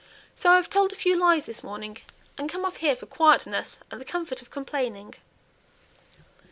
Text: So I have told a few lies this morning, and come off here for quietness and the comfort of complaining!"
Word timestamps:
So 0.33 0.49
I 0.49 0.55
have 0.55 0.67
told 0.67 0.91
a 0.91 0.95
few 0.95 1.15
lies 1.15 1.45
this 1.45 1.63
morning, 1.63 1.97
and 2.35 2.49
come 2.49 2.65
off 2.65 2.77
here 2.77 2.95
for 2.95 3.05
quietness 3.05 3.77
and 3.91 4.01
the 4.01 4.05
comfort 4.05 4.41
of 4.41 4.49
complaining!" 4.49 5.13